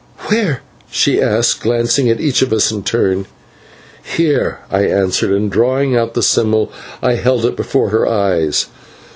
"/Where?/" 0.21 0.61
she 0.89 1.21
asked 1.21 1.61
glancing 1.61 2.09
at 2.09 2.19
each 2.19 2.41
of 2.41 2.51
us 2.51 2.71
in 2.71 2.81
turn. 2.81 3.27
"/Here/," 4.15 4.57
I 4.71 4.85
answered, 4.87 5.29
and, 5.29 5.51
drawing 5.51 5.95
out 5.95 6.15
the 6.15 6.23
symbol, 6.23 6.71
I 7.03 7.13
held 7.17 7.45
it 7.45 7.55
before 7.55 7.89
her 7.89 8.07
eyes. 8.07 8.65